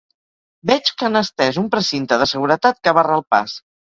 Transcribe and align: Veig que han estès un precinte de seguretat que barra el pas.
Veig 0.69 0.87
que 1.01 1.05
han 1.07 1.19
estès 1.19 1.59
un 1.63 1.69
precinte 1.75 2.19
de 2.21 2.29
seguretat 2.31 2.83
que 2.87 2.97
barra 3.01 3.21
el 3.21 3.25
pas. 3.35 3.57